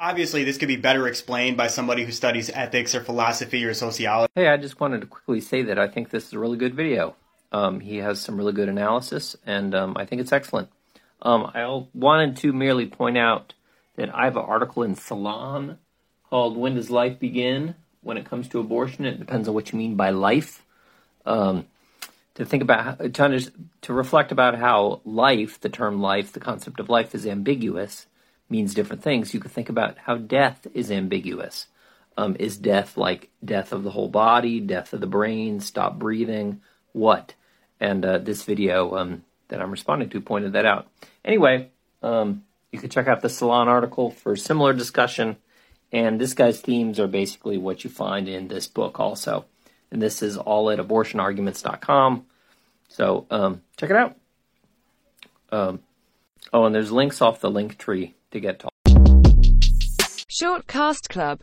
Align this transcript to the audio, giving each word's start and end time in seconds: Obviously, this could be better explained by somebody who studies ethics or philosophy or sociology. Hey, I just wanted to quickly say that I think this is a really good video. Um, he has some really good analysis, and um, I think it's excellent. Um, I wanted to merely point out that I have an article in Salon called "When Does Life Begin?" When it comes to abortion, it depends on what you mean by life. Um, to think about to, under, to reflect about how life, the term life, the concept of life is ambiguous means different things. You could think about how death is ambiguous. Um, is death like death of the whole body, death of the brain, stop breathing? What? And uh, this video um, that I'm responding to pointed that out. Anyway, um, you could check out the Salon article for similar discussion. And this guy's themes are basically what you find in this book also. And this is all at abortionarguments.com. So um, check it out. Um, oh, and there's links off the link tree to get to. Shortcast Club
Obviously, 0.00 0.44
this 0.44 0.58
could 0.58 0.68
be 0.68 0.76
better 0.76 1.08
explained 1.08 1.56
by 1.56 1.66
somebody 1.66 2.04
who 2.04 2.12
studies 2.12 2.50
ethics 2.50 2.94
or 2.94 3.02
philosophy 3.02 3.64
or 3.64 3.74
sociology. 3.74 4.30
Hey, 4.36 4.46
I 4.46 4.56
just 4.56 4.78
wanted 4.78 5.00
to 5.00 5.08
quickly 5.08 5.40
say 5.40 5.62
that 5.62 5.78
I 5.78 5.88
think 5.88 6.10
this 6.10 6.28
is 6.28 6.34
a 6.34 6.38
really 6.38 6.56
good 6.56 6.74
video. 6.74 7.16
Um, 7.50 7.80
he 7.80 7.96
has 7.96 8.20
some 8.20 8.36
really 8.36 8.52
good 8.52 8.68
analysis, 8.68 9.34
and 9.44 9.74
um, 9.74 9.96
I 9.96 10.04
think 10.04 10.20
it's 10.20 10.32
excellent. 10.32 10.68
Um, 11.22 11.50
I 11.52 11.84
wanted 11.94 12.36
to 12.38 12.52
merely 12.52 12.86
point 12.86 13.18
out 13.18 13.54
that 13.96 14.14
I 14.14 14.26
have 14.26 14.36
an 14.36 14.44
article 14.44 14.84
in 14.84 14.94
Salon 14.94 15.78
called 16.30 16.56
"When 16.56 16.76
Does 16.76 16.90
Life 16.90 17.18
Begin?" 17.18 17.74
When 18.00 18.16
it 18.16 18.24
comes 18.24 18.46
to 18.48 18.60
abortion, 18.60 19.04
it 19.04 19.18
depends 19.18 19.48
on 19.48 19.54
what 19.54 19.72
you 19.72 19.78
mean 19.78 19.96
by 19.96 20.10
life. 20.10 20.64
Um, 21.26 21.66
to 22.36 22.44
think 22.44 22.62
about 22.62 23.14
to, 23.14 23.24
under, 23.24 23.40
to 23.80 23.92
reflect 23.92 24.30
about 24.30 24.54
how 24.54 25.00
life, 25.04 25.60
the 25.60 25.68
term 25.68 26.00
life, 26.00 26.30
the 26.30 26.38
concept 26.38 26.78
of 26.78 26.88
life 26.88 27.16
is 27.16 27.26
ambiguous 27.26 28.06
means 28.50 28.74
different 28.74 29.02
things. 29.02 29.34
You 29.34 29.40
could 29.40 29.50
think 29.50 29.68
about 29.68 29.98
how 29.98 30.16
death 30.16 30.66
is 30.74 30.90
ambiguous. 30.90 31.66
Um, 32.16 32.36
is 32.38 32.56
death 32.56 32.96
like 32.96 33.30
death 33.44 33.72
of 33.72 33.84
the 33.84 33.90
whole 33.90 34.08
body, 34.08 34.58
death 34.60 34.92
of 34.92 35.00
the 35.00 35.06
brain, 35.06 35.60
stop 35.60 35.98
breathing? 35.98 36.62
What? 36.92 37.34
And 37.78 38.04
uh, 38.04 38.18
this 38.18 38.42
video 38.42 38.96
um, 38.96 39.24
that 39.48 39.60
I'm 39.60 39.70
responding 39.70 40.10
to 40.10 40.20
pointed 40.20 40.54
that 40.54 40.66
out. 40.66 40.88
Anyway, 41.24 41.70
um, 42.02 42.42
you 42.72 42.78
could 42.78 42.90
check 42.90 43.06
out 43.06 43.20
the 43.20 43.28
Salon 43.28 43.68
article 43.68 44.10
for 44.10 44.34
similar 44.34 44.72
discussion. 44.72 45.36
And 45.92 46.20
this 46.20 46.34
guy's 46.34 46.60
themes 46.60 46.98
are 47.00 47.06
basically 47.06 47.56
what 47.56 47.84
you 47.84 47.88
find 47.90 48.28
in 48.28 48.48
this 48.48 48.66
book 48.66 49.00
also. 49.00 49.46
And 49.90 50.02
this 50.02 50.22
is 50.22 50.36
all 50.36 50.70
at 50.70 50.78
abortionarguments.com. 50.78 52.26
So 52.88 53.26
um, 53.30 53.62
check 53.76 53.90
it 53.90 53.96
out. 53.96 54.16
Um, 55.50 55.80
oh, 56.52 56.64
and 56.64 56.74
there's 56.74 56.92
links 56.92 57.22
off 57.22 57.40
the 57.40 57.50
link 57.50 57.78
tree 57.78 58.14
to 58.30 58.40
get 58.40 58.58
to. 58.60 58.68
Shortcast 60.30 61.08
Club 61.08 61.36